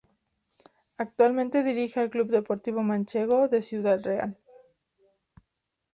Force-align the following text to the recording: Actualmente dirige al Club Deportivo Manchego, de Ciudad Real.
Actualmente 0.97 1.61
dirige 1.61 1.99
al 1.99 2.09
Club 2.09 2.27
Deportivo 2.29 2.81
Manchego, 2.81 3.47
de 3.47 3.61
Ciudad 3.61 4.01
Real. 4.03 4.35